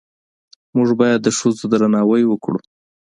[0.75, 2.59] موږ باید د ښځو درناوی وکړو